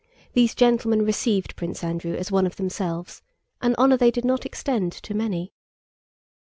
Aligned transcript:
These 0.33 0.55
gentlemen 0.55 1.05
received 1.05 1.55
Prince 1.55 1.83
Andrew 1.83 2.15
as 2.15 2.31
one 2.31 2.47
of 2.47 2.55
themselves, 2.55 3.21
an 3.61 3.75
honor 3.77 3.97
they 3.97 4.09
did 4.09 4.25
not 4.25 4.47
extend 4.47 4.91
to 4.93 5.13
many. 5.13 5.53